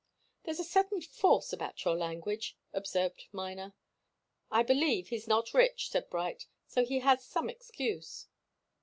"There's 0.45 0.59
a 0.59 0.63
certain 0.63 0.99
force 0.99 1.53
about 1.53 1.85
your 1.85 1.95
language," 1.95 2.57
observed 2.73 3.27
Miner. 3.31 3.75
"I 4.49 4.63
believe 4.63 5.09
he's 5.09 5.27
not 5.27 5.53
rich," 5.53 5.91
said 5.91 6.09
Bright. 6.09 6.47
"So 6.65 6.83
he 6.83 7.01
has 7.01 7.31
an 7.35 7.51
excuse." 7.51 8.25